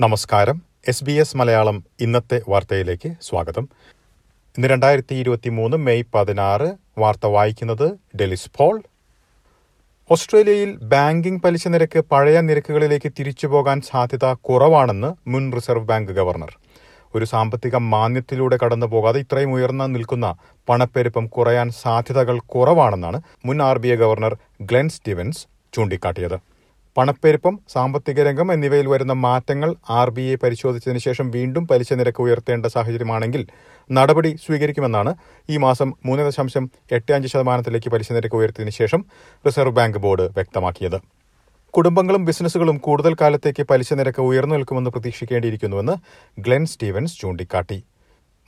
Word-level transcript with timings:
നമസ്കാരം. 0.00 0.62
S 0.88 1.04
B 1.04 1.12
S 1.12 1.36
Malayalam 1.36 1.84
ഇന്നത്തെ 2.00 2.40
വാർത്തയിലേക്ക് 2.48 3.08
സ്വാഗതം. 3.22 3.68
ഇന്ന് 4.56 4.68
രണ്ടായിരത്തി 4.68 5.14
ഇരുപത്തി 5.14 5.48
മൂന്ന് 5.48 5.76
മെയ് 5.76 6.02
പതിനാറ് 6.14 6.66
വാർത്ത 6.98 7.26
വായിക്കുന്നത് 7.26 7.86
ഡെലിസ് 8.16 8.50
പോൾ. 8.58 8.82
ഓസ്ട്രേലിയയിൽ 10.10 10.76
ബാങ്കിംഗ് 10.92 11.42
പലിശ 11.42 11.68
നിരക്ക് 11.68 11.98
പഴയ 12.12 12.40
നിരക്കുകളിലേക്ക് 12.40 13.12
തിരിച്ചുപോകാൻ 13.18 13.80
സാധ്യത 13.80 14.32
കുറവാണെന്ന് 14.32 15.30
മുൻ 15.30 15.52
റിസർവ് 15.52 15.84
ബാങ്ക് 15.84 16.12
ഗവർണർ. 16.12 16.52
ഒരു 17.14 17.24
സാമ്പത്തിക 17.24 17.76
മാന്യത്തിലൂടെ 17.76 18.58
കടന്നു 18.64 18.86
പോകാതെ 18.86 19.20
ഇത്രയും 19.20 19.52
ഉയർന്ന 19.52 19.86
നിൽക്കുന്ന 19.86 20.36
പണപ്പെരുപ്പം 20.68 21.26
കുറയാൻ 21.26 21.70
സാധ്യതകൾ 21.70 22.38
കുറവാണെന്നാണ് 22.38 23.20
മുൻ 23.46 23.62
R 23.62 23.78
B 23.78 23.88
I 23.88 23.96
governor 23.96 24.36
Glenn 24.62 24.88
Stevens 24.88 25.42
ചൂണ്ടിക്കാട്ടിയത്. 25.74 26.38
പണപ്പെരുപ്പം 26.96 27.58
സാമ്പത്തിക 27.72 28.20
രംഗം 28.20 28.52
എന്നിവയിൽ 28.52 28.86
വരുന്ന 28.86 29.12
മാറ്റങ്ങൾ 29.12 29.74
ആർ 29.90 30.10
ബി 30.10 30.22
ഐ 30.32 30.34
പരിശോധിച്ചതിന് 30.34 30.98
ശേഷം 30.98 31.30
വീണ്ടും 31.30 31.66
പലിശ 31.66 31.92
നിരക്ക് 31.92 32.22
ഉയർത്തേണ്ട 32.22 32.66
സാഹചര്യമാണെങ്കിൽ 32.66 33.42
നടപടി 33.90 34.36
സ്വീകരിക്കുമെന്നാണ് 34.46 35.14
ഈ 35.50 35.56
മാസം 35.56 35.92
മൂന്ന് 36.06 36.22
ദശാംശം 36.22 36.70
എട്ട് 36.92 37.12
അഞ്ച് 37.12 37.28
ശതമാനത്തിലേക്ക് 37.28 37.90
പലിശ 37.90 38.12
നിരക്ക് 38.12 38.36
ഉയർത്തിയതിനു 38.36 38.70
ശേഷം 38.70 39.02
റിസർവ് 39.46 39.70
ബാങ്ക് 39.70 39.98
ബോർഡ് 39.98 40.22
വ്യക്തമാക്കിയത്. 40.22 40.98
കുടുംബങ്ങളും 41.74 42.24
ബിസിനസ്സുകളും 42.24 42.78
കൂടുതൽ 42.78 43.14
കാലത്തേക്ക് 43.20 43.62
പലിശ 43.62 43.92
നിരക്ക് 43.92 44.22
ഉയർന്നു 44.22 44.54
നിൽക്കുമെന്ന് 44.54 44.90
പ്രതീക്ഷിക്കേണ്ടിയിരിക്കുന്നുവെന്ന് 44.90 45.96
ഗ്ലെൻ 46.38 46.66
സ്റ്റീവൻസ് 46.66 47.18
ചൂണ്ടിക്കാട്ടി. 47.20 47.78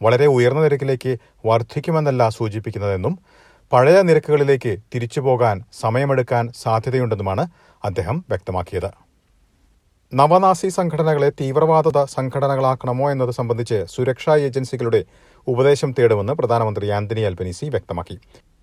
വളരെ 0.03 0.27
ഉയർന്ന 0.27 0.61
നിരക്കിലേക്ക് 0.63 1.13
വർദ്ധിക്കുമെന്നല്ല 1.47 2.29
സൂചിപ്പിക്കുന്നതെന്നും 2.29 3.15
പഴയ 3.73 4.03
നിരക്കുകളിലേക്ക് 4.03 4.79
തിരിച്ചുപോകാൻ 4.95 5.57
സമയമെടുക്കാൻ 5.81 6.53
സാധ്യതയുണ്ടെന്നുമാണ് 6.63 7.45
അദ്ദേഹം 7.85 8.25
വ്യക്തമാക്കിയത്. 8.31 8.91
നവനാസി 10.15 10.69
സംഘടനകളെ 10.69 11.29
തീവ്രവാദ 11.41 12.05
സംഘടനകളാക്കണമോ 12.17 13.11
എന്നത് 13.11 13.31
സംബന്ധിച്ച് 13.31 13.85
സുരക്ഷാ 13.95 14.37
ഏജൻസികളുടെ 14.37 15.05
ഉപദേശം 15.47 15.91
തേടുമെന്ന് 15.99 16.33
പ്രധാനമന്ത്രി 16.33 16.89
ആന്റണി 16.89 17.21
അൽബനീസി 17.21 17.67
വ്യക്തമാക്കി. 17.69 18.17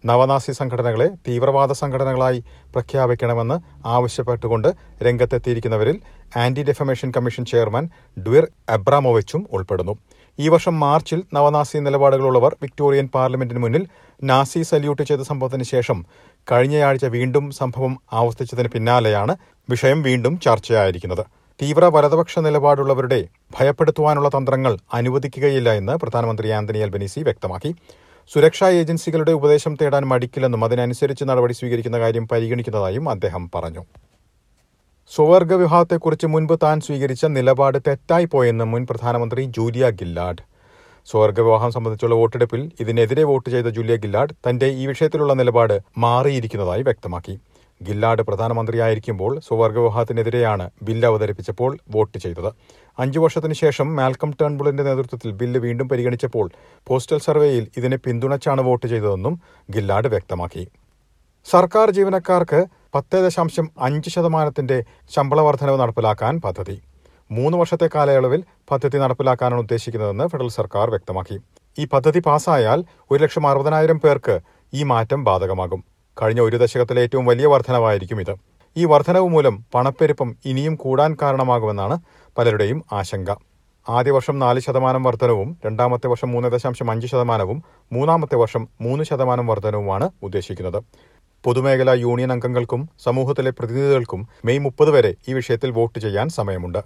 നവനാസി 0.06 0.52
സംഘടനകളെ 0.52 1.08
തീവ്രവാദ 1.28 1.72
സംഘടനകളായി 1.72 2.44
പ്രഖ്യാപിക്കണമെന്ന് 2.74 3.88
ആവശ്യപ്പെട്ടുകൊണ്ട് 3.88 4.70
രംഗത്തെത്തിയിരിക്കുന്നവരിൽ 5.04 6.02
anti 6.38 6.64
defamation 6.64 7.12
commission 7.12 7.46
chairman 7.46 7.90
Dvir 8.18 8.48
അബ്രാമോവിച്ചും 8.70 9.48
ഉൾപ്പെടുന്നു. 9.52 9.96
ഈ 10.40 10.48
വർഷം 10.50 10.80
മാർച്ചിൽ 10.80 11.24
നവനാസി 11.34 11.78
നിലപാടുകളുള്ളവർ 11.78 12.56
വിക്ടോറിയൻ 12.62 13.08
പാർലമെന്റിന് 13.14 13.60
മുന്നിൽ 13.60 13.84
നാസി 14.24 14.62
സല്യൂട്ട് 14.62 15.04
ചെയ്ത 15.04 15.20
സംഭവത്തിന് 15.22 15.64
ശേഷം 15.64 16.06
കഴിഞ്ഞയാഴ്ച 16.52 17.06
വീണ്ടും 17.06 17.52
സംഭവം 17.52 17.94
ആവർത്തിച്ചതിന് 18.14 18.68
പിന്നാലെയാണ് 18.68 19.36
വിഷയം 19.70 20.02
വീണ്ടും 20.04 20.40
ചർച്ചയായിരിക്കുന്നത്. 20.40 21.24
തീവ്ര 21.62 21.86
വലതുപക്ഷ 21.86 22.40
നിലപാടുള്ളവരുടെ 22.40 23.28
ഭയപ്പെടുത്തുവാനുള്ള 23.60 24.30
തന്ത്രങ്ങൾ 24.30 24.78
അനുവദിക്കുകയില്ല 24.94 25.70
എന്ന് 25.74 25.94
പ്രധാനമന്ത്രി 25.98 26.50
ആന്റണി 26.50 26.78
അൽബനീസി 26.78 27.20
വ്യക്തമാക്കി. 27.20 27.72
സുരക്ഷാ 28.32 28.70
ഏജൻസികളുടെ 28.70 29.32
ഉപദേശം 29.32 29.74
തേടാൻ 29.82 30.04
മടിക്കില്ലെന്നും 30.04 30.64
അതിനനുസരിച്ച് 30.64 31.24
നടപടി 31.24 31.54
സ്വീകരിക്കുന്ന 31.54 32.00
കാര്യം 32.00 32.28
പരിഗണിക്കുന്നതായും 32.28 33.10
അദ്ദേഹം 33.10 33.52
പറഞ്ഞു. 33.56 33.84
സ്വവർഗ 35.10 35.54
വിവാഹത്തെക്കുറിച്ച് 35.54 36.28
മുൻപ് 36.28 36.60
താൻ 36.64 36.82
സ്വീകരിച്ച 36.82 37.26
നിലപാട് 37.26 37.78
തെറ്റായി 37.88 38.26
പോയെന്ന് 38.26 38.66
മുൻ 38.66 38.88
പ്രധാനമന്ത്രി 38.90 39.44
ജൂലിയ 39.58 39.90
ഗില്ലാഡ് 39.90 40.44
സ്വവർഗ 41.08 41.42
വിവാഹം 41.42 41.72
സംബന്ധിച്ചുള്ള 41.72 42.16
വോട്ടെടുപ്പിൽ 42.16 42.72
ഇതിനെതിരെ 42.80 43.24
വോട്ട് 43.24 43.50
ചെയ്ത 43.50 43.66
ജൂലിയ 43.66 43.96
ഗില്ലാഡ് 43.96 44.34
തന്റെ 44.50 44.66
ഈ 44.66 44.88
വിഷയത്തിലുള്ള 44.88 45.34
നിലപാട് 45.34 45.82
മാറിയിരിക്കുന്നതായി 45.98 46.82
വ്യക്തമാക്കി. 46.82 47.40
ഗില്ലാഡ് 47.82 48.22
പ്രധാനമന്ത്രിയായിരിക്കുമ്പോൾ 48.22 49.40
സ്വവർഗ 49.40 49.78
വിവാഹത്തിനെതിരെയാണ് 49.78 50.70
ബില്ല് 50.84 51.08
അവതരിപ്പിച്ചപ്പോൾ 51.08 51.78
വോട്ട് 51.90 52.18
ചെയ്തത്. 52.18 52.54
അഞ്ചു 53.00 53.20
വർഷത്തിനു 53.20 53.54
ശേഷം 53.54 53.96
മാൽക്കം 53.96 54.34
ടേൺബുളിന്റെ 54.42 54.84
നേതൃത്വത്തിൽ 54.84 55.32
ബില്ല് 55.32 55.60
വീണ്ടും 55.60 55.90
പരിഗണിച്ചപ്പോൾ 55.90 56.50
പോസ്റ്റൽ 56.88 57.18
സർവേയിൽ 57.18 57.68
ഇതിനെ 57.78 57.98
പിന്തുണച്ചാണ് 57.98 58.62
വോട്ട് 58.62 58.88
ചെയ്തതെന്നും 58.88 59.42
ഗില്ലാഡ് 59.72 60.08
വ്യക്തമാക്കി. 60.08 60.68
സർക്കാർ 61.46 61.92
ജീവനക്കാർക്ക് 61.92 62.66
പത്ത് 62.96 63.26
ദശാംശം 63.26 63.70
അഞ്ച് 63.82 64.10
ശതമാനത്തിന്റെ 64.10 64.84
ശമ്പള 65.16 65.42
വർധനവ് 65.42 65.80
നടപ്പിലാക്കാൻ 65.80 66.42
പദ്ധതി. 66.42 66.82
മൂന്ന് 67.32 67.58
വർഷത്തെ 67.58 67.90
കാലയളവിൽ 67.96 68.44
പദ്ധതി 68.72 68.98
നടപ്പിലാക്കാനാണ് 68.98 69.62
ഉദ്ദേശിക്കുന്നതെന്ന് 69.62 70.28
ഫെഡറൽ 70.28 70.50
സർക്കാർ 70.50 70.90
വ്യക്തമാക്കി. 70.90 71.38
ഈ 71.80 71.86
പദ്ധതി 71.86 72.20
പാസായാൽ 72.20 72.84
ഒരു 73.12 73.24
ലക്ഷം 73.24 73.48
അറുപതിനായിരം 73.48 74.00
പേർക്ക് 74.00 74.40
ഈ 74.74 74.84
മാറ്റം 74.84 75.24
ബാധകമാകും. 75.24 75.84
കഴിഞ്ഞ 76.22 76.42
ഒരു 76.42 76.58
ദശകത്തിലെ 76.58 77.02
ഏറ്റവും 77.02 77.26
വലിയ 77.26 77.46
വർധനവായിരിക്കും 77.46 78.20
ഇത്. 78.20 78.36
ഈ 78.78 78.86
വർധനവ് 78.86 79.28
മൂലം 79.30 79.66
പണപ്പെരുപ്പം 79.76 80.36
ഇനിയും 80.46 80.76
കൂടാൻ 80.76 81.18
കാരണമാകുമെന്നാണ് 81.22 81.98
പലരുടെയും 82.38 82.86
ആശങ്ക. 82.94 83.36
ആദ്യ 83.90 84.12
വർഷം 84.12 84.40
നാല് 84.40 84.60
ശതമാനം 84.60 85.04
വർധനവും 85.04 85.58
രണ്ടാമത്തെ 85.66 86.08
വർഷം 86.08 86.32
മൂന്ന് 86.32 86.50
ദശാംശം 86.50 86.92
അഞ്ച് 86.92 87.08
ശതമാനവും 87.08 87.64
മൂന്നാമത്തെ 87.92 88.36
വർഷം 88.36 88.68
മൂന്ന് 88.82 89.04
ശതമാനം 89.04 89.48
വർധനവുമാണ് 89.48 90.10
ഉദ്ദേശിക്കുന്നത്. 90.24 90.84
പൊതുമേഖലാ 91.46 91.94
യൂണിയൻ 92.04 92.32
അംഗങ്ങൾക്കും 92.34 92.82
സമൂഹത്തിലെ 93.06 93.52
പ്രതിനിധികൾക്കും 93.58 94.22
മെയ് 94.48 94.62
മുപ്പത് 94.66 94.92
വരെ 94.96 95.12
ഈ 95.30 95.34
വിഷയത്തിൽ 95.38 95.70
വോട്ട് 95.78 95.98
ചെയ്യാൻ 96.06 96.28
സമയമുണ്ട്. 96.38 96.80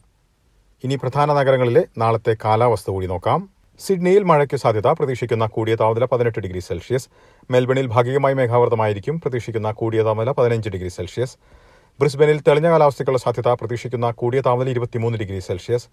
ഇനി 0.84 0.96
പ്രധാന 0.96 1.30
നഗരങ്ങളിലെ 1.38 1.84
നാളത്തെ 2.02 2.34
കാലാവസ്ഥ 2.44 2.88
കൂടി 2.96 3.08
നോക്കാം. 3.12 3.40
സിഡ്നിയിൽ 3.86 4.24
മഴയ്ക്ക് 4.30 4.58
സാധ്യത 4.64 4.88
പ്രതീക്ഷിക്കുന്ന 5.00 5.46
കൂടിയ 5.56 5.76
താപനില 5.82 6.06
പതിനെട്ട് 6.14 6.40
ഡിഗ്രി 6.46 6.62
സെൽഷ്യസ്. 6.70 7.08
മെൽബണിൽ 7.52 7.88
ഭാഗികമായി 7.96 8.36
മേഘാവൃതമായിരിക്കും 8.40 9.16
പ്രതീക്ഷിക്കുന്ന 9.26 9.72
കൂടിയ 9.82 10.04
താപനില 10.08 10.34
പതിനഞ്ച് 10.40 10.72
ഡിഗ്രി 10.76 10.92
സെൽഷ്യസ്. 10.98 11.36
ബ്രിസ്ബനിൽ 12.00 12.40
തെളിഞ്ഞ 12.48 12.68
കാലാവസ്ഥയ്ക്കുള്ള 12.74 13.22
സാധ്യത 13.26 13.52
പ്രതീക്ഷിക്കുന്ന 13.62 14.10
കൂടിയ 14.24 14.42
താപനില 14.48 14.74
ഇരുപത്തിമൂന്ന് 14.76 15.20
ഡിഗ്രി 15.24 15.40
സെൽഷ്യസ്. 15.48 15.88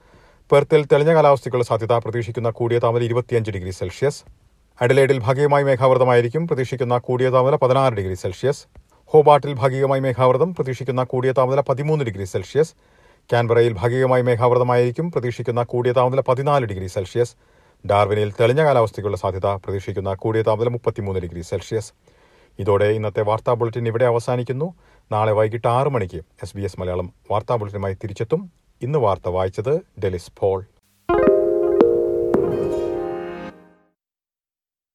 പെർത്തിൽ 0.52 0.82
തെളിഞ്ഞ 0.94 1.14
കാലാവസ്ഥയ്ക്കുള്ള 1.18 1.66
സാധ്യത 1.70 1.94
പ്രതീക്ഷിക്കുന്ന 2.06 2.50
കൂടിയ 2.58 2.78
താപനില 2.86 3.06
ഇരുപത്തിയഞ്ച് 3.10 3.50
ഡിഗ്രി 3.56 3.74
സെൽഷ്യസ്. 3.80 4.20
അഡലേഡിൽ 4.80 5.18
ഭാഗികമായി 5.18 5.64
മേഘാവൃതമായിരിക്കും 5.64 6.48
പ്രതീക്ഷിക്കുന്ന 6.48 6.98
കൂടിയ 6.98 7.30
താപനില 7.30 7.56
പതിനാറ് 7.56 7.94
ഡിഗ്രി 7.94 8.14
സെൽഷ്യസ്. 8.14 8.66
ഹോബാട്ടിൽ 9.04 9.52
ഭാഗികമായി 9.52 10.00
മേഘാവൃതം 10.00 10.54
പ്രതീക്ഷിക്കുന്ന 10.54 11.04
കൂടിയ 11.04 11.32
താപനില 11.32 11.60
പതിമൂന്ന് 11.60 12.04
ഡിഗ്രി 12.04 12.24
സെൽഷ്യസ്. 12.24 12.74
കാൻബറയിൽ 13.32 13.72
ഭാഗികമായി 13.72 14.22
മേഘാവൃതമായിരിക്കും 14.22 15.12
പ്രതീക്ഷിക്കുന്ന 15.12 15.62
കൂടിയ 15.62 15.92
താപനില 15.92 16.20
പതിനാല് 16.20 16.66
ഡിഗ്രി 16.66 16.86
സെൽഷ്യസ്. 16.86 17.34
ഡാർവിനിൽ 17.86 18.32
തെളിഞ്ഞ 18.40 18.64
കാലാവസ്ഥയ്ക്കുള്ള 18.64 19.16
സാധ്യത 19.16 19.46
പ്രതീക്ഷിക്കുന്ന 19.46 20.14
കൂടിയ 20.14 20.42
താപനില 20.42 20.68
മുപ്പത്തിമൂന്ന് 20.68 21.20
ഡിഗ്രി 21.20 21.40
സെൽഷ്യസ്. 21.40 21.92
ഇതോടെ 22.58 22.84
ഇന്നത്തെ 22.84 23.22
വാർത്താ 23.22 23.54
ബുള്ളറ്റിൻ 23.54 23.86
ഇവിടെ 23.86 24.04
അവസാനിക്കുന്നു. 24.04 24.74
നാളെ 25.12 25.32
വൈകിട്ട് 25.32 25.68
ആറ് 25.68 25.88
മണിക്ക് 25.88 26.16
എസ് 26.16 26.56
ബി 26.56 26.62
എസ് 26.62 26.80
മലയാളം 26.80 27.12
വാർത്താ 27.30 27.56
ബുള്ളറ്റിനുമായി 27.56 27.94
തിരിച്ചെത്തും. 27.94 28.50
ഇന്ന് 28.82 28.98
വാർത്ത 28.98 29.28
വായിച്ചത് 29.28 29.74
ഡെലിസ് 30.04 30.32
പോൾ. 30.38 30.64